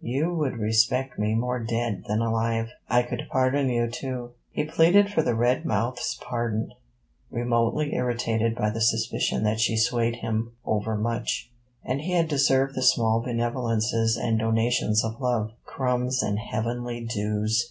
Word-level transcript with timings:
You 0.00 0.32
would 0.36 0.56
respect 0.56 1.18
me 1.18 1.34
more 1.34 1.60
dead 1.62 2.04
than 2.08 2.22
alive. 2.22 2.70
I 2.88 3.02
could 3.02 3.18
better 3.18 3.28
pardon 3.30 3.68
you 3.68 3.86
too.' 3.90 4.30
He 4.50 4.64
pleaded 4.64 5.12
for 5.12 5.20
the 5.20 5.34
red 5.34 5.66
mouth's 5.66 6.18
pardon, 6.22 6.70
remotely 7.30 7.94
irritated 7.94 8.54
by 8.56 8.70
the 8.70 8.80
suspicion 8.80 9.44
that 9.44 9.60
she 9.60 9.76
swayed 9.76 10.16
him 10.16 10.52
overmuch: 10.64 11.50
and 11.84 12.00
he 12.00 12.12
had 12.12 12.28
deserved 12.28 12.74
the 12.74 12.82
small 12.82 13.20
benevolences 13.20 14.16
and 14.16 14.38
donations 14.38 15.04
of 15.04 15.20
love, 15.20 15.50
crumbs 15.66 16.22
and 16.22 16.38
heavenly 16.38 17.02
dews! 17.04 17.70